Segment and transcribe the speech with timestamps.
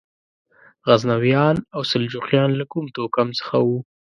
[0.87, 3.77] غزنویان او سلجوقیان له کوم توکم څخه وو؟